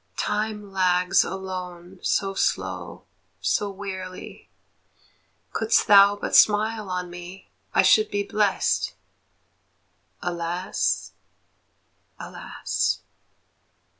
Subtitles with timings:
[0.17, 3.03] Time lags alone so slow,
[3.39, 4.49] so wearily;
[5.53, 8.95] Couldst thou but smile on me, I should be blest.
[10.19, 11.11] Alas,
[12.19, 13.01] alas!